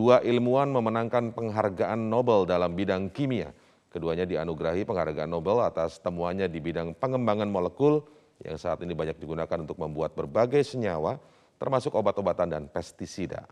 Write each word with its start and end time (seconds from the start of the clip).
Dua 0.00 0.24
ilmuwan 0.24 0.72
memenangkan 0.72 1.28
penghargaan 1.36 2.00
Nobel 2.08 2.48
dalam 2.48 2.72
bidang 2.72 3.12
kimia. 3.12 3.52
Keduanya 3.92 4.24
dianugerahi 4.24 4.88
penghargaan 4.88 5.28
Nobel 5.28 5.60
atas 5.60 6.00
temuannya 6.00 6.48
di 6.48 6.56
bidang 6.56 6.96
pengembangan 6.96 7.44
molekul 7.52 8.08
yang 8.40 8.56
saat 8.56 8.80
ini 8.80 8.96
banyak 8.96 9.20
digunakan 9.20 9.60
untuk 9.60 9.76
membuat 9.76 10.16
berbagai 10.16 10.64
senyawa, 10.64 11.20
termasuk 11.60 11.92
obat-obatan 11.92 12.48
dan 12.48 12.64
pestisida. 12.72 13.44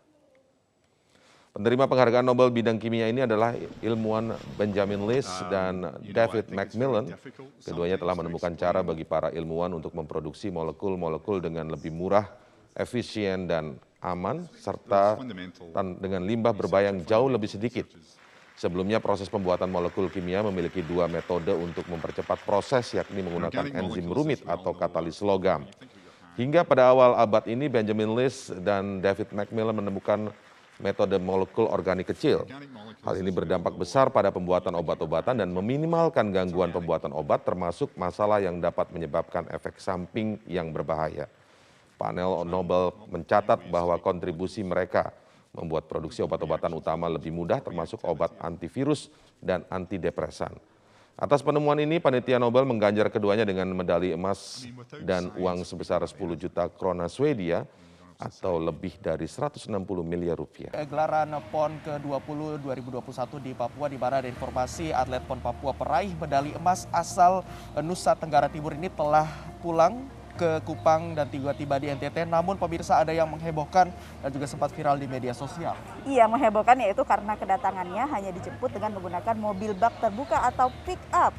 Penerima 1.53 1.85
penghargaan 1.85 2.25
Nobel 2.25 2.49
bidang 2.49 2.81
kimia 2.81 3.13
ini 3.13 3.29
adalah 3.29 3.53
ilmuwan 3.85 4.33
Benjamin 4.57 5.05
List 5.05 5.45
um, 5.45 5.53
dan 5.53 6.01
David 6.01 6.49
Macmillan. 6.49 7.13
Keduanya 7.61 8.01
telah 8.01 8.17
menemukan 8.17 8.57
cara 8.57 8.81
bagi 8.81 9.05
para 9.05 9.29
ilmuwan 9.37 9.77
untuk 9.77 9.93
memproduksi 9.93 10.49
molekul-molekul 10.49 11.45
dengan 11.45 11.69
lebih 11.69 11.93
murah, 11.93 12.25
efisien, 12.79 13.51
dan 13.51 13.77
aman, 13.99 14.47
serta 14.55 15.19
dengan 15.99 16.23
limbah 16.23 16.55
berbayang 16.55 17.03
jauh 17.03 17.27
lebih 17.27 17.51
sedikit. 17.51 17.91
Sebelumnya 18.59 18.99
proses 18.99 19.31
pembuatan 19.31 19.71
molekul 19.71 20.11
kimia 20.11 20.43
memiliki 20.43 20.83
dua 20.83 21.07
metode 21.07 21.55
untuk 21.55 21.87
mempercepat 21.87 22.43
proses 22.43 22.91
yakni 22.91 23.23
menggunakan 23.23 23.71
enzim 23.71 24.11
rumit 24.11 24.43
atau 24.43 24.75
katalis 24.75 25.23
logam. 25.23 25.63
Hingga 26.35 26.67
pada 26.67 26.91
awal 26.91 27.19
abad 27.19 27.47
ini 27.51 27.71
Benjamin 27.71 28.15
List 28.15 28.55
dan 28.63 28.99
David 28.99 29.31
Macmillan 29.31 29.75
menemukan 29.75 30.31
metode 30.79 31.19
molekul 31.19 31.67
organik 31.67 32.15
kecil. 32.15 32.47
Hal 33.03 33.15
ini 33.19 33.31
berdampak 33.31 33.75
besar 33.75 34.11
pada 34.11 34.31
pembuatan 34.31 34.75
obat-obatan 34.79 35.39
dan 35.39 35.51
meminimalkan 35.51 36.31
gangguan 36.31 36.71
pembuatan 36.71 37.11
obat 37.15 37.43
termasuk 37.43 37.91
masalah 37.99 38.39
yang 38.43 38.63
dapat 38.63 38.91
menyebabkan 38.95 39.47
efek 39.51 39.79
samping 39.83 40.39
yang 40.47 40.71
berbahaya. 40.71 41.27
Panel 41.99 42.47
Nobel 42.47 42.95
mencatat 43.11 43.67
bahwa 43.69 43.99
kontribusi 43.99 44.63
mereka 44.63 45.11
membuat 45.51 45.91
produksi 45.91 46.23
obat-obatan 46.23 46.71
utama 46.79 47.11
lebih 47.11 47.35
mudah 47.35 47.59
termasuk 47.59 47.99
obat 48.07 48.31
antivirus 48.39 49.11
dan 49.43 49.67
antidepresan. 49.67 50.55
Atas 51.19 51.43
penemuan 51.43 51.83
ini, 51.83 51.99
panitia 51.99 52.39
Nobel 52.39 52.63
mengganjar 52.63 53.11
keduanya 53.11 53.43
dengan 53.43 53.67
medali 53.75 54.15
emas 54.15 54.63
dan 55.03 55.35
uang 55.35 55.67
sebesar 55.67 55.99
10 56.07 56.15
juta 56.39 56.71
krona 56.71 57.11
Swedia 57.11 57.67
atau 58.19 58.59
lebih 58.59 58.99
dari 58.99 59.27
160 59.27 59.67
miliar 60.03 60.39
rupiah. 60.39 60.71
Gelaran 60.75 61.35
PON 61.55 61.75
ke-20 61.87 62.63
2021 62.67 63.47
di 63.47 63.51
Papua 63.55 63.87
di 63.87 63.99
mana 63.99 64.23
ada 64.23 64.31
informasi 64.31 64.91
atlet 64.91 65.23
PON 65.23 65.39
Papua 65.39 65.75
peraih 65.75 66.15
medali 66.19 66.51
emas 66.55 66.91
asal 66.91 67.47
Nusa 67.83 68.19
Tenggara 68.19 68.51
Timur 68.51 68.75
ini 68.75 68.91
telah 68.91 69.27
pulang 69.63 70.07
ke 70.39 70.63
Kupang 70.63 71.19
dan 71.19 71.27
tiba-tiba 71.27 71.83
di 71.83 71.91
NTT. 71.91 72.31
Namun 72.31 72.55
pemirsa 72.55 73.03
ada 73.03 73.11
yang 73.11 73.27
menghebohkan 73.27 73.91
dan 74.23 74.31
juga 74.31 74.47
sempat 74.47 74.71
viral 74.71 74.95
di 74.95 75.11
media 75.11 75.35
sosial. 75.35 75.75
Iya 76.07 76.31
menghebohkan 76.31 76.79
yaitu 76.79 77.03
karena 77.03 77.35
kedatangannya 77.35 78.07
hanya 78.07 78.31
dijemput 78.31 78.71
dengan 78.71 78.95
menggunakan 78.95 79.35
mobil 79.35 79.75
bak 79.75 79.99
terbuka 79.99 80.39
atau 80.47 80.71
pick 80.87 81.03
up. 81.11 81.35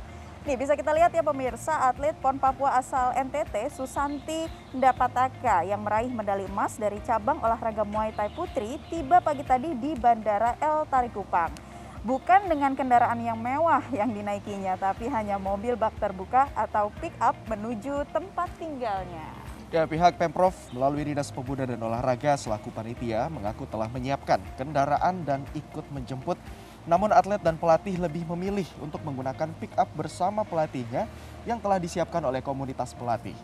Nih 0.48 0.56
bisa 0.56 0.76
kita 0.76 0.96
lihat 0.96 1.12
ya 1.12 1.20
pemirsa 1.20 1.92
atlet 1.92 2.16
PON 2.20 2.40
Papua 2.40 2.80
asal 2.80 3.12
NTT 3.12 3.72
Susanti 3.76 4.48
Ndapataka 4.72 5.68
yang 5.68 5.84
meraih 5.84 6.12
medali 6.12 6.48
emas 6.48 6.80
dari 6.80 7.00
cabang 7.04 7.44
olahraga 7.44 7.84
Muay 7.84 8.16
Thai 8.16 8.32
Putri 8.32 8.80
tiba 8.88 9.20
pagi 9.20 9.44
tadi 9.44 9.76
di 9.76 9.96
Bandara 10.00 10.56
El 10.64 10.88
Tarikupang. 10.88 11.69
Bukan 12.00 12.48
dengan 12.48 12.80
kendaraan 12.80 13.20
yang 13.20 13.36
mewah 13.36 13.84
yang 13.92 14.16
dinaikinya, 14.16 14.80
tapi 14.80 15.12
hanya 15.12 15.36
mobil 15.36 15.76
bak 15.76 15.92
terbuka 16.00 16.48
atau 16.56 16.96
pick 17.04 17.12
up 17.20 17.36
menuju 17.52 18.08
tempat 18.16 18.48
tinggalnya. 18.56 19.28
Ya, 19.70 19.84
pihak 19.86 20.16
Pemprov 20.16 20.56
melalui 20.72 21.12
Dinas 21.12 21.30
Pemuda 21.30 21.68
dan 21.68 21.78
Olahraga 21.78 22.40
selaku 22.40 22.74
panitia 22.74 23.30
mengaku 23.30 23.70
telah 23.70 23.86
menyiapkan 23.86 24.42
kendaraan 24.58 25.22
dan 25.28 25.46
ikut 25.54 25.86
menjemput 25.94 26.42
namun 26.90 27.14
atlet 27.14 27.38
dan 27.38 27.54
pelatih 27.54 28.02
lebih 28.02 28.26
memilih 28.34 28.66
untuk 28.82 29.04
menggunakan 29.06 29.52
pick 29.62 29.70
up 29.78 29.86
bersama 29.94 30.42
pelatihnya 30.42 31.06
yang 31.46 31.62
telah 31.62 31.78
disiapkan 31.78 32.24
oleh 32.26 32.42
komunitas 32.42 32.98
pelatih. 32.98 33.38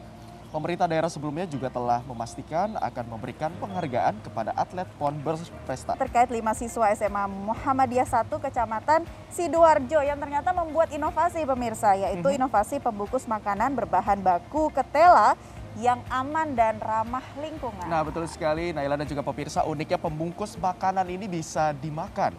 Pemerintah 0.56 0.88
daerah 0.88 1.12
sebelumnya 1.12 1.44
juga 1.44 1.68
telah 1.68 2.00
memastikan 2.08 2.80
akan 2.80 3.06
memberikan 3.12 3.52
penghargaan 3.60 4.16
kepada 4.24 4.56
atlet 4.56 4.88
PON 4.96 5.20
berprestasi. 5.20 6.00
Terkait 6.00 6.32
lima 6.32 6.56
siswa 6.56 6.88
SMA 6.96 7.28
Muhammadiyah 7.28 8.08
1 8.08 8.32
Kecamatan 8.32 9.04
Sidoarjo 9.36 10.00
yang 10.00 10.16
ternyata 10.16 10.56
membuat 10.56 10.96
inovasi 10.96 11.44
pemirsa, 11.44 12.00
yaitu 12.00 12.32
mhm. 12.32 12.40
inovasi 12.40 12.80
pembungkus 12.80 13.28
makanan 13.28 13.76
berbahan 13.76 14.24
baku 14.24 14.72
ketela 14.72 15.36
yang 15.76 16.00
aman 16.08 16.56
dan 16.56 16.80
ramah 16.80 17.28
lingkungan. 17.36 17.92
Nah 17.92 18.08
betul 18.08 18.24
sekali 18.24 18.72
Naila 18.72 18.96
dan 18.96 19.12
juga 19.12 19.28
pemirsa 19.28 19.68
uniknya 19.68 20.00
pembungkus 20.00 20.56
makanan 20.56 21.04
ini 21.12 21.28
bisa 21.28 21.76
dimakan 21.84 22.32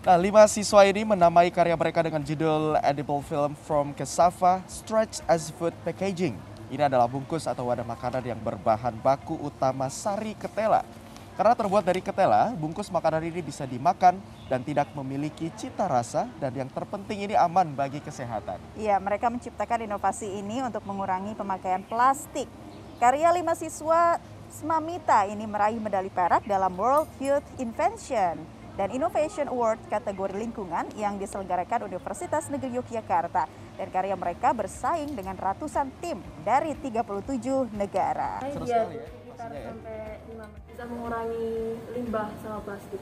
Nah, 0.00 0.16
lima 0.16 0.48
siswa 0.48 0.80
ini 0.88 1.04
menamai 1.04 1.52
karya 1.52 1.76
mereka 1.76 2.00
dengan 2.00 2.24
judul 2.24 2.72
Edible 2.80 3.20
Film 3.20 3.52
from 3.68 3.92
Cassava 3.92 4.64
Stretch 4.64 5.20
as 5.28 5.52
Food 5.52 5.76
Packaging. 5.84 6.40
Ini 6.72 6.88
adalah 6.88 7.04
bungkus 7.04 7.44
atau 7.44 7.68
wadah 7.68 7.84
makanan 7.84 8.24
yang 8.24 8.40
berbahan 8.40 8.96
baku 9.04 9.36
utama 9.44 9.92
sari 9.92 10.32
ketela. 10.40 10.88
Karena 11.36 11.52
terbuat 11.52 11.84
dari 11.84 12.00
ketela, 12.00 12.48
bungkus 12.56 12.88
makanan 12.88 13.28
ini 13.28 13.44
bisa 13.44 13.68
dimakan 13.68 14.16
dan 14.48 14.64
tidak 14.64 14.88
memiliki 14.96 15.52
cita 15.52 15.84
rasa 15.84 16.32
dan 16.40 16.56
yang 16.56 16.72
terpenting 16.72 17.28
ini 17.28 17.36
aman 17.36 17.68
bagi 17.76 18.00
kesehatan. 18.00 18.56
Iya, 18.80 18.96
mereka 19.04 19.28
menciptakan 19.28 19.84
inovasi 19.84 20.32
ini 20.32 20.64
untuk 20.64 20.80
mengurangi 20.88 21.36
pemakaian 21.36 21.84
plastik. 21.84 22.48
Karya 22.96 23.36
lima 23.36 23.52
siswa 23.52 24.16
Smamita 24.48 25.28
ini 25.28 25.44
meraih 25.44 25.76
medali 25.76 26.08
perak 26.08 26.48
dalam 26.48 26.72
World 26.72 27.06
Youth 27.20 27.44
Invention 27.60 28.59
dan 28.80 28.96
Innovation 28.96 29.44
Award 29.52 29.92
kategori 29.92 30.40
lingkungan 30.40 30.88
yang 30.96 31.20
diselenggarakan 31.20 31.84
Universitas 31.84 32.48
Negeri 32.48 32.80
Yogyakarta. 32.80 33.44
Dan 33.76 33.92
karya 33.92 34.16
mereka 34.16 34.56
bersaing 34.56 35.12
dengan 35.12 35.36
ratusan 35.36 35.92
tim 36.00 36.16
dari 36.40 36.72
37 36.72 37.76
negara. 37.76 38.40
Seru 38.40 38.64
iya, 38.64 38.88
sekali 38.88 38.96
ya. 38.96 39.04
Ya. 39.40 39.64
sampai 39.68 40.00
5 40.32 40.68
bisa 40.72 40.82
mengurangi 40.88 41.52
limbah 41.92 42.28
sama 42.40 42.60
plastik. 42.64 43.00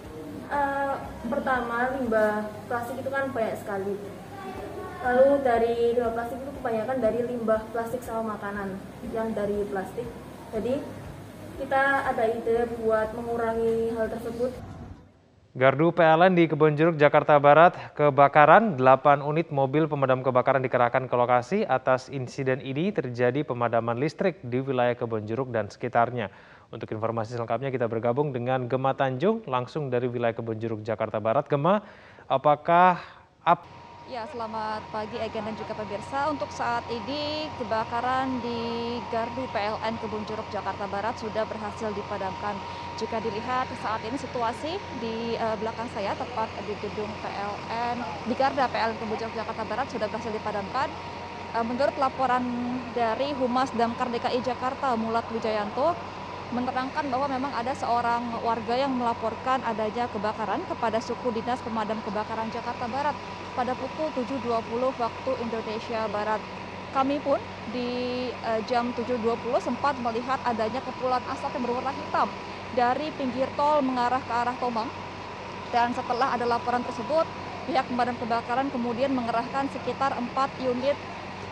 Uh, 0.51 0.95
pertama, 1.31 1.95
limbah 1.95 2.51
plastik 2.67 2.99
itu 2.99 3.11
kan 3.15 3.31
banyak 3.31 3.57
sekali. 3.63 3.95
Lalu 5.07 5.29
dari 5.47 5.75
limbah 5.95 6.11
plastik 6.11 6.43
itu 6.43 6.53
kebanyakan 6.59 6.97
dari 6.99 7.21
limbah 7.23 7.63
plastik 7.71 8.03
sama 8.03 8.35
makanan 8.35 8.83
yang 9.15 9.31
dari 9.31 9.63
plastik. 9.71 10.11
Jadi 10.51 10.83
kita 11.63 11.83
ada 12.03 12.25
ide 12.27 12.67
buat 12.83 13.15
mengurangi 13.15 13.95
hal 13.95 14.11
tersebut. 14.11 14.78
Gardu 15.59 15.91
PLN 15.91 16.39
di 16.39 16.47
Kebonjeruk, 16.47 16.95
Jakarta 17.03 17.35
Barat 17.43 17.75
kebakaran. 17.99 18.79
8 18.79 19.27
unit 19.27 19.51
mobil 19.51 19.91
pemadam 19.91 20.23
kebakaran 20.23 20.63
dikerahkan 20.63 21.11
ke 21.11 21.15
lokasi. 21.19 21.67
Atas 21.67 22.07
insiden 22.15 22.63
ini 22.63 22.95
terjadi 22.95 23.43
pemadaman 23.43 23.99
listrik 23.99 24.39
di 24.47 24.63
wilayah 24.63 24.95
Kebonjeruk 24.95 25.51
dan 25.51 25.67
sekitarnya. 25.67 26.31
Untuk 26.71 26.87
informasi 26.95 27.35
selengkapnya 27.35 27.75
kita 27.75 27.91
bergabung 27.91 28.31
dengan 28.31 28.71
Gema 28.71 28.95
Tanjung 28.95 29.43
langsung 29.51 29.91
dari 29.91 30.07
wilayah 30.07 30.39
Kebonjeruk, 30.39 30.87
Jakarta 30.87 31.19
Barat. 31.19 31.51
Gema, 31.51 31.83
apakah... 32.31 33.03
Ap 33.43 33.88
Ya, 34.09 34.25
selamat 34.33 34.89
pagi 34.89 35.21
Egen 35.21 35.45
dan 35.45 35.53
juga 35.53 35.77
pemirsa. 35.77 36.33
Untuk 36.33 36.49
saat 36.49 36.81
ini 36.89 37.45
kebakaran 37.61 38.41
di 38.41 38.97
Gardu 39.13 39.45
PLN 39.53 40.01
Kebun 40.01 40.25
Jeruk 40.25 40.49
Jakarta 40.49 40.89
Barat 40.89 41.13
sudah 41.21 41.45
berhasil 41.45 41.93
dipadamkan. 41.93 42.57
Jika 42.97 43.21
dilihat 43.21 43.69
saat 43.85 44.01
ini 44.09 44.17
situasi 44.17 44.81
di 45.05 45.37
uh, 45.37 45.53
belakang 45.61 45.93
saya 45.93 46.17
tepat 46.17 46.49
di 46.65 46.73
gedung 46.81 47.13
PLN 47.21 48.01
di 48.25 48.33
Garda 48.33 48.65
PLN 48.73 48.97
Kebun 48.97 49.21
Jeruk 49.21 49.37
Jakarta 49.37 49.69
Barat 49.69 49.93
sudah 49.93 50.09
berhasil 50.09 50.33
dipadamkan. 50.33 50.89
Uh, 51.53 51.65
menurut 51.69 51.93
laporan 52.01 52.49
dari 52.97 53.37
Humas 53.37 53.69
Damkar 53.77 54.09
DKI 54.09 54.41
Jakarta 54.41 54.97
Mulat 54.97 55.29
Wijayanto, 55.29 55.93
menerangkan 56.49 57.05
bahwa 57.13 57.29
memang 57.29 57.53
ada 57.53 57.77
seorang 57.77 58.41
warga 58.41 58.73
yang 58.73 58.97
melaporkan 58.97 59.61
adanya 59.69 60.09
kebakaran 60.09 60.65
kepada 60.65 60.97
suku 60.97 61.29
dinas 61.37 61.61
pemadam 61.61 62.01
kebakaran 62.09 62.49
Jakarta 62.49 62.89
Barat 62.89 63.13
pada 63.53 63.77
pukul 63.77 64.09
7.20 64.17 64.49
waktu 64.97 65.31
Indonesia 65.45 66.01
Barat. 66.09 66.41
Kami 66.97 67.21
pun 67.21 67.37
di 67.69 68.33
uh, 68.49 68.65
jam 68.65 68.89
7.20 68.97 69.21
sempat 69.61 69.93
melihat 70.01 70.41
adanya 70.49 70.81
kepulan 70.81 71.21
asap 71.37 71.61
yang 71.61 71.65
berwarna 71.69 71.93
hitam 71.93 72.29
dari 72.73 73.13
pinggir 73.21 73.49
tol 73.61 73.85
mengarah 73.85 74.25
ke 74.25 74.33
arah 74.33 74.57
Tomang. 74.57 74.89
Dan 75.69 75.93
setelah 75.93 76.33
ada 76.33 76.49
laporan 76.49 76.81
tersebut, 76.81 77.29
pihak 77.69 77.85
pemadam 77.93 78.17
kebakaran 78.17 78.73
kemudian 78.73 79.13
mengerahkan 79.13 79.69
sekitar 79.69 80.17
4 80.17 80.33
unit 80.65 80.97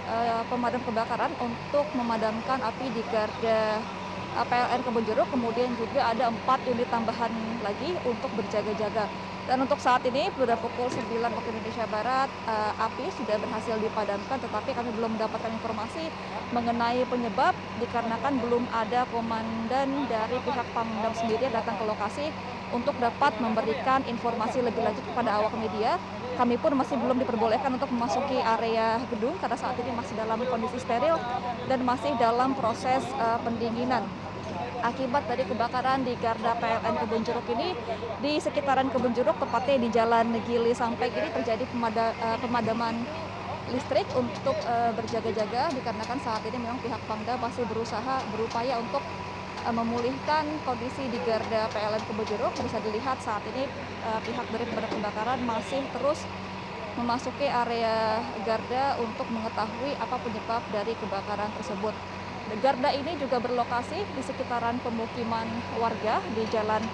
uh, 0.08 0.40
pemadam 0.48 0.80
kebakaran 0.88 1.28
untuk 1.36 1.84
memadamkan 1.92 2.64
api 2.64 2.86
di 2.96 3.04
garda 3.12 3.84
PLN 4.44 4.84
Kebonjeruk, 4.84 5.28
kemudian 5.32 5.72
juga 5.80 6.12
ada 6.12 6.28
empat 6.28 6.60
unit 6.68 6.88
tambahan 6.92 7.32
lagi 7.64 7.96
untuk 8.04 8.28
berjaga-jaga. 8.36 9.08
Dan 9.46 9.62
untuk 9.62 9.78
saat 9.78 10.02
ini 10.02 10.26
pada 10.34 10.58
pukul 10.58 10.90
9 10.90 11.06
waktu 11.22 11.48
Indonesia 11.54 11.86
Barat 11.86 12.26
uh, 12.50 12.74
api 12.82 13.06
sudah 13.14 13.38
berhasil 13.38 13.78
dipadamkan 13.78 14.42
tetapi 14.42 14.74
kami 14.74 14.90
belum 14.98 15.14
mendapatkan 15.14 15.54
informasi 15.62 16.10
mengenai 16.50 17.06
penyebab 17.06 17.54
dikarenakan 17.78 18.42
belum 18.42 18.66
ada 18.74 19.06
komandan 19.14 20.10
dari 20.10 20.36
pihak 20.42 20.66
Pemdam 20.74 21.14
sendiri 21.14 21.46
yang 21.46 21.62
datang 21.62 21.78
ke 21.78 21.84
lokasi 21.86 22.26
untuk 22.74 22.98
dapat 22.98 23.38
memberikan 23.38 24.02
informasi 24.10 24.66
lebih 24.66 24.82
lanjut 24.82 25.06
kepada 25.14 25.38
awak 25.38 25.54
media. 25.54 25.94
Kami 26.34 26.58
pun 26.58 26.74
masih 26.74 26.98
belum 26.98 27.16
diperbolehkan 27.22 27.70
untuk 27.70 27.88
memasuki 27.94 28.42
area 28.42 28.98
gedung 29.14 29.38
karena 29.38 29.54
saat 29.54 29.78
ini 29.78 29.94
masih 29.94 30.18
dalam 30.18 30.42
kondisi 30.42 30.82
steril 30.82 31.22
dan 31.70 31.86
masih 31.86 32.18
dalam 32.18 32.50
proses 32.58 33.06
uh, 33.22 33.38
pendinginan 33.46 34.02
akibat 34.86 35.26
dari 35.26 35.42
kebakaran 35.42 36.06
di 36.06 36.14
Garda 36.22 36.54
PLN 36.62 36.94
Kebun 37.02 37.22
Jeruk 37.26 37.46
ini 37.58 37.74
di 38.22 38.38
sekitaran 38.38 38.86
Kebun 38.86 39.10
Jeruk 39.10 39.34
tepatnya 39.42 39.76
di 39.82 39.88
Jalan 39.90 40.30
Gili 40.46 40.70
sampai 40.70 41.10
ini 41.10 41.28
terjadi 41.34 41.66
pemada, 41.66 42.14
uh, 42.22 42.38
pemadaman 42.38 42.94
listrik 43.74 44.06
untuk 44.14 44.54
uh, 44.62 44.94
berjaga-jaga 44.94 45.74
dikarenakan 45.74 46.18
saat 46.22 46.42
ini 46.46 46.62
memang 46.62 46.78
pihak 46.78 47.02
Pemda 47.10 47.34
masih 47.34 47.66
berusaha 47.66 48.22
berupaya 48.30 48.78
untuk 48.78 49.02
uh, 49.66 49.74
memulihkan 49.74 50.46
kondisi 50.62 51.10
di 51.10 51.18
Garda 51.26 51.66
PLN 51.74 52.02
Kebun 52.06 52.26
Jeruk 52.30 52.54
bisa 52.62 52.78
dilihat 52.78 53.18
saat 53.18 53.42
ini 53.50 53.66
uh, 54.06 54.22
pihak 54.22 54.46
dari 54.54 54.64
pemadam 54.70 54.90
kebakaran 55.02 55.42
masih 55.42 55.82
terus 55.98 56.22
memasuki 56.96 57.44
area 57.44 58.22
Garda 58.46 58.96
untuk 59.02 59.28
mengetahui 59.28 59.98
apa 60.00 60.16
penyebab 60.22 60.62
dari 60.72 60.94
kebakaran 60.96 61.50
tersebut. 61.60 61.92
Garda 62.54 62.94
ini 62.94 63.18
juga 63.18 63.42
berlokasi 63.42 64.06
di 64.14 64.22
sekitaran 64.22 64.78
pemukiman 64.78 65.66
warga 65.74 66.22
di 66.30 66.46
Jalan 66.46 66.86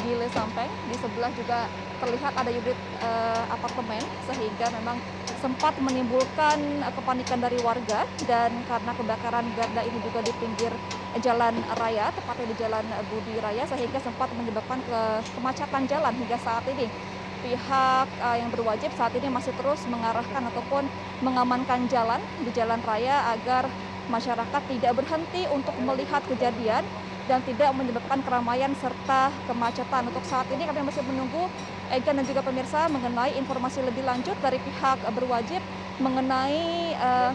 Gile 0.00 0.32
Sampeng. 0.32 0.72
Di 0.88 0.96
sebelah 0.96 1.28
juga 1.36 1.68
terlihat 2.00 2.32
ada 2.32 2.48
unit 2.48 2.76
uh, 2.96 3.44
apartemen 3.52 4.00
sehingga 4.24 4.72
memang 4.72 4.96
sempat 5.36 5.76
menimbulkan 5.76 6.80
uh, 6.80 6.92
kepanikan 6.96 7.36
dari 7.44 7.60
warga 7.60 8.08
dan 8.24 8.64
karena 8.64 8.96
kebakaran 8.96 9.52
garda 9.52 9.84
ini 9.84 10.00
juga 10.00 10.24
di 10.24 10.32
pinggir 10.32 10.72
jalan 11.20 11.60
raya, 11.76 12.08
tepatnya 12.12 12.46
di 12.48 12.56
jalan 12.56 12.84
Budi 13.08 13.36
Raya 13.40 13.64
sehingga 13.68 14.00
sempat 14.00 14.32
menyebabkan 14.32 14.80
ke 14.80 15.00
kemacetan 15.36 15.84
jalan 15.88 16.12
hingga 16.12 16.36
saat 16.40 16.64
ini 16.72 16.88
pihak 17.44 18.08
uh, 18.16 18.36
yang 18.36 18.48
berwajib 18.48 18.92
saat 18.96 19.12
ini 19.16 19.28
masih 19.28 19.52
terus 19.56 19.84
mengarahkan 19.88 20.40
ataupun 20.52 20.88
mengamankan 21.20 21.84
jalan 21.88 22.20
di 22.40 22.48
jalan 22.52 22.80
raya 22.80 23.32
agar 23.32 23.68
masyarakat 24.08 24.62
tidak 24.70 24.92
berhenti 24.96 25.44
untuk 25.50 25.74
melihat 25.82 26.22
kejadian 26.26 26.82
dan 27.26 27.42
tidak 27.42 27.74
menyebabkan 27.74 28.22
keramaian 28.22 28.72
serta 28.78 29.34
kemacetan. 29.50 30.06
Untuk 30.06 30.22
saat 30.22 30.46
ini 30.54 30.62
kami 30.62 30.86
masih 30.86 31.02
menunggu 31.02 31.50
Egan 31.90 32.18
dan 32.18 32.26
juga 32.26 32.42
pemirsa 32.42 32.90
mengenai 32.90 33.38
informasi 33.38 33.78
lebih 33.82 34.02
lanjut 34.02 34.34
dari 34.42 34.58
pihak 34.58 34.98
berwajib 35.14 35.62
mengenai 36.02 36.94
uh, 36.98 37.30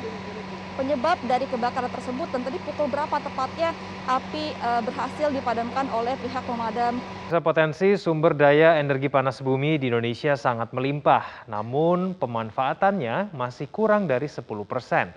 penyebab 0.75 1.19
dari 1.23 1.47
kebakaran 1.47 1.91
tersebut 1.91 2.27
dan 2.31 2.41
tadi 2.43 2.57
pukul 2.63 2.87
berapa 2.91 3.15
tepatnya 3.19 3.71
api 4.07 4.55
uh, 4.59 4.81
berhasil 4.83 5.27
dipadamkan 5.31 5.87
oleh 5.95 6.15
pihak 6.19 6.43
pemadam. 6.43 6.99
Potensi 7.31 7.95
sumber 7.95 8.35
daya 8.35 8.75
energi 8.75 9.07
panas 9.07 9.39
bumi 9.39 9.79
di 9.79 9.87
Indonesia 9.87 10.35
sangat 10.35 10.75
melimpah, 10.75 11.47
namun 11.47 12.11
pemanfaatannya 12.19 13.31
masih 13.31 13.71
kurang 13.71 14.03
dari 14.03 14.27
10 14.27 14.43
persen. 14.67 15.15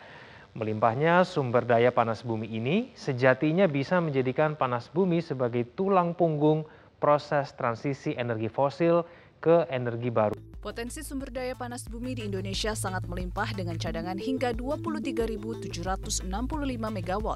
Melimpahnya 0.54 1.26
sumber 1.26 1.66
daya 1.66 1.90
panas 1.90 2.22
bumi 2.22 2.46
ini 2.46 2.94
sejatinya 2.94 3.66
bisa 3.66 3.98
menjadikan 3.98 4.54
panas 4.54 4.86
bumi 4.86 5.18
sebagai 5.18 5.66
tulang 5.74 6.14
punggung 6.14 6.62
proses 7.02 7.50
transisi 7.58 8.14
energi 8.14 8.46
fosil 8.46 9.02
ke 9.42 9.66
energi 9.66 10.14
baru. 10.14 10.38
Potensi 10.62 11.02
sumber 11.02 11.34
daya 11.34 11.58
panas 11.58 11.90
bumi 11.90 12.14
di 12.14 12.30
Indonesia 12.30 12.70
sangat 12.78 13.02
melimpah 13.10 13.50
dengan 13.50 13.74
cadangan 13.82 14.14
hingga 14.14 14.54
23.765 14.54 16.22
MW. 16.22 17.26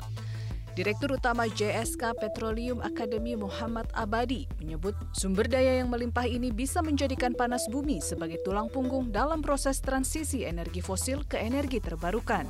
Direktur 0.78 1.18
Utama 1.18 1.50
JSK 1.50 2.22
Petroleum 2.22 2.78
Academy 2.86 3.34
Muhammad 3.34 3.90
Abadi 3.98 4.46
menyebut 4.62 4.94
sumber 5.10 5.50
daya 5.50 5.82
yang 5.82 5.90
melimpah 5.90 6.22
ini 6.22 6.54
bisa 6.54 6.86
menjadikan 6.86 7.34
panas 7.34 7.66
bumi 7.66 7.98
sebagai 7.98 8.38
tulang 8.46 8.70
punggung 8.70 9.10
dalam 9.10 9.42
proses 9.42 9.82
transisi 9.82 10.46
energi 10.46 10.78
fosil 10.78 11.26
ke 11.26 11.34
energi 11.34 11.82
terbarukan 11.82 12.46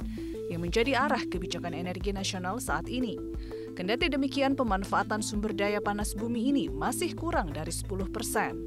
yang 0.49 0.65
menjadi 0.65 0.97
arah 0.97 1.23
kebijakan 1.29 1.77
energi 1.77 2.11
nasional 2.13 2.59
saat 2.59 2.89
ini. 2.89 3.17
Kendati 3.77 4.11
demikian, 4.11 4.59
pemanfaatan 4.59 5.23
sumber 5.23 5.55
daya 5.55 5.79
panas 5.79 6.17
bumi 6.17 6.51
ini 6.51 6.65
masih 6.67 7.15
kurang 7.15 7.55
dari 7.55 7.71
10 7.71 8.11
persen. 8.11 8.67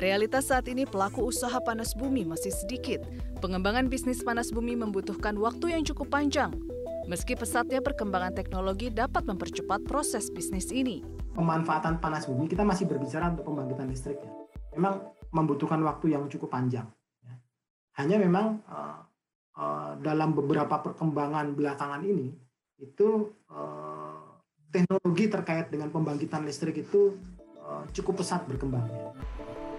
Realitas 0.00 0.48
saat 0.48 0.64
ini 0.70 0.88
pelaku 0.88 1.28
usaha 1.28 1.60
panas 1.60 1.92
bumi 1.92 2.24
masih 2.24 2.54
sedikit. 2.54 3.04
Pengembangan 3.44 3.90
bisnis 3.90 4.24
panas 4.24 4.48
bumi 4.48 4.72
membutuhkan 4.72 5.36
waktu 5.36 5.76
yang 5.76 5.82
cukup 5.84 6.08
panjang. 6.08 6.56
Meski 7.04 7.34
pesatnya 7.34 7.82
perkembangan 7.82 8.32
teknologi 8.32 8.88
dapat 8.88 9.26
mempercepat 9.26 9.82
proses 9.84 10.30
bisnis 10.30 10.70
ini. 10.70 11.02
Pemanfaatan 11.34 11.98
panas 11.98 12.24
bumi 12.30 12.46
kita 12.46 12.62
masih 12.62 12.86
berbicara 12.86 13.34
untuk 13.34 13.50
pembangkitan 13.50 13.90
listrik 13.90 14.20
ya. 14.22 14.30
Memang 14.78 15.10
membutuhkan 15.34 15.82
waktu 15.82 16.14
yang 16.14 16.30
cukup 16.30 16.54
panjang. 16.54 16.86
Ya. 17.26 17.34
Hanya 17.98 18.16
memang 18.22 18.62
Eh, 18.70 18.96
dalam 20.00 20.32
beberapa 20.32 20.80
perkembangan 20.80 21.52
belakangan 21.52 22.00
ini 22.00 22.32
itu 22.80 23.28
eh, 23.52 24.20
teknologi 24.72 25.28
terkait 25.28 25.68
dengan 25.68 25.92
pembangkitan 25.92 26.48
listrik 26.48 26.80
itu 26.80 27.20
eh, 27.60 27.84
cukup 27.92 28.24
pesat 28.24 28.48
berkembang. 28.48 28.88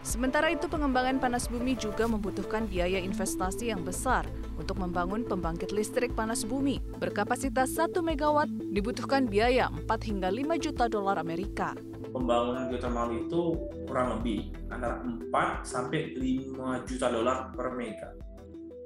Sementara 0.02 0.50
itu 0.50 0.66
pengembangan 0.66 1.22
panas 1.22 1.46
bumi 1.46 1.78
juga 1.78 2.10
membutuhkan 2.10 2.66
biaya 2.66 2.98
investasi 2.98 3.70
yang 3.70 3.86
besar 3.86 4.26
untuk 4.58 4.82
membangun 4.82 5.22
pembangkit 5.22 5.70
listrik 5.70 6.18
panas 6.18 6.42
bumi 6.42 6.82
berkapasitas 6.98 7.78
1 7.78 7.94
megawatt 8.02 8.50
dibutuhkan 8.74 9.30
biaya 9.30 9.70
4 9.86 10.10
hingga 10.10 10.34
5 10.34 10.58
juta 10.58 10.90
dolar 10.90 11.22
Amerika. 11.22 11.78
Pembangunan 12.10 12.74
geothermal 12.74 13.14
itu 13.14 13.54
kurang 13.86 14.18
lebih 14.18 14.50
antara 14.74 15.06
4 15.06 15.70
sampai 15.70 16.18
5 16.18 16.90
juta 16.90 17.08
dolar 17.14 17.54
per 17.54 17.70
mega 17.78 18.10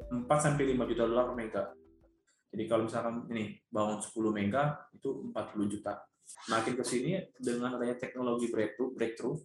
4 0.09 0.25
sampai 0.37 0.73
5 0.73 0.89
juta 0.91 1.03
dolar 1.07 1.25
per 1.31 1.35
mega. 1.37 1.63
Jadi 2.51 2.63
kalau 2.71 2.87
misalkan 2.87 3.27
ini 3.33 3.59
bangun 3.67 3.99
10 3.99 4.11
mega 4.31 4.63
itu 4.95 5.31
40 5.33 5.73
juta. 5.73 5.93
Makin 6.49 6.73
ke 6.73 6.83
sini 6.85 7.21
dengan 7.37 7.77
adanya 7.77 7.99
teknologi 7.99 8.49
breakthrough, 8.49 8.95
breakthrough 8.95 9.37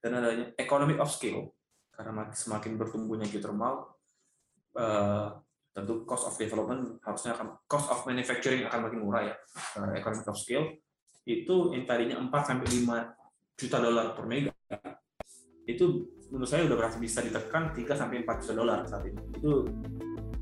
dan 0.00 0.22
adanya 0.22 0.46
economy 0.56 0.96
of 0.96 1.10
scale 1.10 1.52
karena 1.92 2.28
semakin 2.32 2.76
bertumbuhnya 2.76 3.24
geothermal 3.28 3.96
uh, 4.76 5.32
tentu 5.72 6.04
cost 6.08 6.28
of 6.28 6.36
development 6.36 7.00
harusnya 7.04 7.36
akan 7.36 7.56
cost 7.68 7.88
of 7.92 8.04
manufacturing 8.08 8.64
akan 8.64 8.88
makin 8.88 9.00
murah 9.04 9.22
ya. 9.28 9.34
Economy 9.96 10.24
of 10.24 10.38
scale 10.40 10.66
itu 11.26 11.74
yang 11.74 11.84
tadinya 11.84 12.16
4 12.22 12.32
sampai 12.48 12.66
5 12.70 13.60
juta 13.60 13.76
dolar 13.80 14.12
per 14.14 14.24
mega 14.28 14.52
itu 15.66 16.06
menurut 16.30 16.48
saya 16.48 16.66
udah 16.66 16.76
berhasil 16.78 16.98
bisa 17.02 17.20
ditekan 17.22 17.74
3 17.74 17.82
sampai 17.98 18.22
4 18.22 18.42
juta 18.42 18.54
dolar 18.54 18.78
saat 18.86 19.02
ini. 19.06 19.18
Itu 19.34 19.66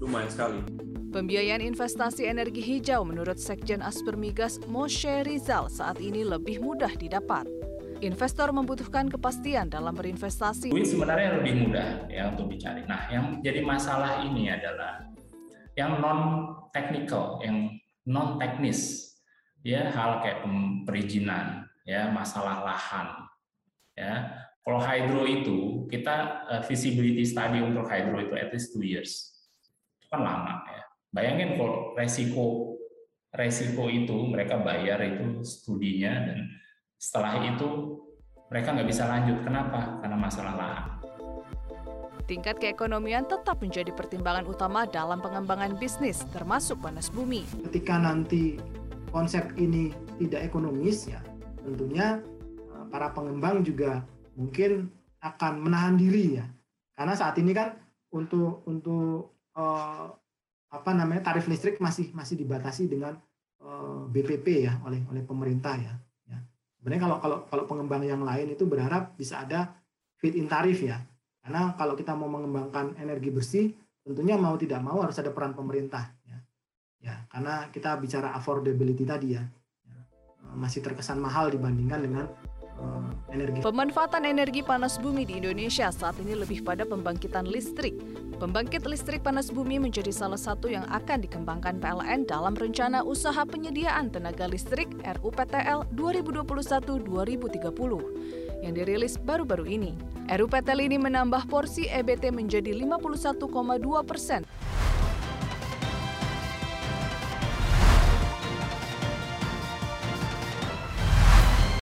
lumayan 0.00 0.28
sekali. 0.28 0.60
Pembiayaan 1.14 1.62
investasi 1.62 2.26
energi 2.26 2.58
hijau 2.58 3.06
menurut 3.06 3.38
Sekjen 3.38 3.80
Aspermigas 3.80 4.58
Moshe 4.66 5.22
Rizal 5.22 5.70
saat 5.70 6.02
ini 6.02 6.26
lebih 6.26 6.60
mudah 6.60 6.90
didapat. 6.90 7.46
Investor 8.02 8.50
membutuhkan 8.50 9.06
kepastian 9.06 9.70
dalam 9.70 9.94
berinvestasi. 9.94 10.74
Duit 10.74 10.90
sebenarnya 10.90 11.40
lebih 11.40 11.70
mudah 11.70 12.10
ya 12.10 12.34
untuk 12.34 12.50
dicari. 12.50 12.82
Nah, 12.84 13.06
yang 13.08 13.38
jadi 13.40 13.62
masalah 13.62 14.26
ini 14.26 14.50
adalah 14.50 15.08
yang 15.78 16.02
non 16.02 16.50
teknikal, 16.74 17.38
yang 17.40 17.70
non 18.04 18.36
teknis, 18.36 19.14
ya 19.62 19.88
hal 19.94 20.20
kayak 20.20 20.42
perizinan, 20.84 21.70
ya 21.86 22.10
masalah 22.10 22.66
lahan, 22.66 23.30
ya 23.94 24.43
kalau 24.64 24.80
hydro 24.80 25.28
itu 25.28 25.84
kita 25.92 26.48
uh, 26.48 26.62
visibility 26.64 27.20
study 27.28 27.60
untuk 27.60 27.84
hydro 27.84 28.16
itu 28.16 28.32
at 28.32 28.48
least 28.48 28.72
two 28.72 28.80
years. 28.80 29.36
Itu 30.00 30.08
kan 30.08 30.24
lama 30.24 30.64
ya. 30.72 30.84
Bayangin 31.12 31.60
kalau 31.60 31.92
resiko 31.94 32.74
resiko 33.36 33.92
itu 33.92 34.16
mereka 34.32 34.56
bayar 34.64 35.04
itu 35.04 35.44
studinya 35.44 36.32
dan 36.32 36.48
setelah 36.96 37.44
itu 37.44 38.00
mereka 38.48 38.72
nggak 38.72 38.88
bisa 38.88 39.04
lanjut. 39.04 39.36
Kenapa? 39.44 40.00
Karena 40.00 40.16
masalah 40.16 40.54
lahan. 40.56 40.86
Tingkat 42.24 42.56
keekonomian 42.56 43.28
tetap 43.28 43.60
menjadi 43.60 43.92
pertimbangan 43.92 44.48
utama 44.48 44.88
dalam 44.88 45.20
pengembangan 45.20 45.76
bisnis, 45.76 46.24
termasuk 46.32 46.80
panas 46.80 47.12
bumi. 47.12 47.44
Ketika 47.68 48.00
nanti 48.00 48.56
konsep 49.12 49.44
ini 49.60 49.92
tidak 50.16 50.48
ekonomis, 50.48 51.04
ya 51.04 51.20
tentunya 51.60 52.24
eh, 52.72 52.84
para 52.88 53.12
pengembang 53.12 53.60
juga 53.60 54.08
mungkin 54.34 54.90
akan 55.22 55.52
menahan 55.62 55.96
diri 55.96 56.38
ya 56.38 56.46
karena 56.94 57.14
saat 57.18 57.34
ini 57.42 57.50
kan 57.50 57.74
untuk 58.14 58.62
untuk 58.70 59.34
uh, 59.58 60.06
apa 60.70 60.90
namanya 60.94 61.30
tarif 61.30 61.46
listrik 61.50 61.78
masih 61.82 62.10
masih 62.14 62.34
dibatasi 62.38 62.90
dengan 62.90 63.14
uh, 63.62 63.66
eh, 63.66 64.02
BPP 64.10 64.66
ya 64.66 64.78
oleh 64.82 65.02
oleh 65.06 65.22
pemerintah 65.22 65.78
ya. 65.78 65.94
ya. 66.26 66.38
Sebenarnya 66.78 67.02
kalau 67.06 67.16
kalau 67.22 67.38
kalau 67.46 67.64
pengembang 67.66 68.02
yang 68.02 68.22
lain 68.22 68.54
itu 68.54 68.66
berharap 68.66 69.14
bisa 69.14 69.42
ada 69.42 69.70
fit 70.18 70.34
in 70.34 70.50
tarif 70.50 70.82
ya. 70.82 70.98
Karena 71.42 71.74
kalau 71.78 71.94
kita 71.94 72.16
mau 72.16 72.26
mengembangkan 72.26 72.96
energi 72.98 73.28
bersih, 73.28 73.70
tentunya 74.02 74.34
mau 74.34 74.56
tidak 74.56 74.80
mau 74.80 74.98
harus 75.04 75.14
ada 75.20 75.30
peran 75.30 75.52
pemerintah. 75.52 76.10
Ya, 76.24 76.38
ya 76.98 77.14
karena 77.30 77.68
kita 77.68 78.00
bicara 78.00 78.32
affordability 78.32 79.04
tadi 79.04 79.36
ya, 79.36 79.44
ya 79.84 79.98
masih 80.56 80.80
terkesan 80.80 81.20
mahal 81.20 81.52
dibandingkan 81.52 82.00
dengan 82.00 82.24
energi. 83.34 83.60
Pemanfaatan 83.60 84.24
energi 84.24 84.62
panas 84.62 84.96
bumi 85.02 85.26
di 85.26 85.42
Indonesia 85.42 85.90
saat 85.90 86.14
ini 86.22 86.38
lebih 86.38 86.62
pada 86.62 86.86
pembangkitan 86.86 87.50
listrik. 87.50 87.98
Pembangkit 88.38 88.84
listrik 88.84 89.22
panas 89.22 89.50
bumi 89.50 89.78
menjadi 89.78 90.10
salah 90.10 90.38
satu 90.38 90.66
yang 90.66 90.82
akan 90.90 91.22
dikembangkan 91.22 91.78
PLN 91.78 92.26
dalam 92.26 92.58
rencana 92.58 93.06
usaha 93.06 93.46
penyediaan 93.46 94.10
tenaga 94.10 94.50
listrik 94.50 94.90
RUPTL 95.06 95.86
2021-2030 95.94 98.64
yang 98.64 98.72
dirilis 98.74 99.20
baru-baru 99.20 99.66
ini. 99.70 99.94
RUPTL 100.26 100.80
ini 100.82 100.98
menambah 100.98 101.46
porsi 101.46 101.86
EBT 101.86 102.34
menjadi 102.34 102.74
51,2 102.74 104.02
persen. 104.02 104.42